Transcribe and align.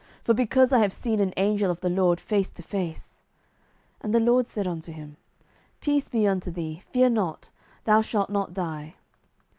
for 0.23 0.33
because 0.33 0.73
I 0.73 0.79
have 0.79 0.93
seen 0.93 1.19
an 1.19 1.31
angel 1.37 1.69
of 1.69 1.81
the 1.81 1.87
LORD 1.87 2.19
face 2.19 2.49
to 2.49 2.63
face. 2.63 3.21
07:006:023 4.01 4.01
And 4.01 4.15
the 4.15 4.19
LORD 4.31 4.47
said 4.47 4.65
unto 4.65 4.91
him, 4.91 5.17
Peace 5.79 6.09
be 6.09 6.27
unto 6.27 6.49
thee; 6.49 6.81
fear 6.91 7.07
not: 7.07 7.51
thou 7.83 8.01
shalt 8.01 8.31
not 8.31 8.51
die. 8.51 8.95